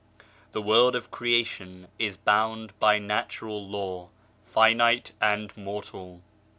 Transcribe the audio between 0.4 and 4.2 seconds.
The World of Creation is bound by natural Law,